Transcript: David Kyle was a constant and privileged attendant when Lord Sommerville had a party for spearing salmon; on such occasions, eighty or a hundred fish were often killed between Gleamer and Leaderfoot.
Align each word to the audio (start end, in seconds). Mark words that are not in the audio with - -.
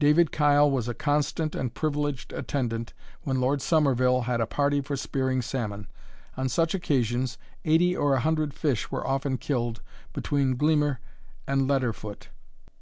David 0.00 0.32
Kyle 0.32 0.68
was 0.68 0.88
a 0.88 0.92
constant 0.92 1.54
and 1.54 1.72
privileged 1.72 2.32
attendant 2.32 2.94
when 3.22 3.40
Lord 3.40 3.60
Sommerville 3.62 4.22
had 4.24 4.40
a 4.40 4.44
party 4.44 4.80
for 4.80 4.96
spearing 4.96 5.40
salmon; 5.40 5.86
on 6.36 6.48
such 6.48 6.74
occasions, 6.74 7.38
eighty 7.64 7.96
or 7.96 8.14
a 8.14 8.20
hundred 8.22 8.52
fish 8.54 8.90
were 8.90 9.06
often 9.06 9.38
killed 9.38 9.80
between 10.12 10.56
Gleamer 10.56 10.98
and 11.46 11.68
Leaderfoot. 11.70 12.26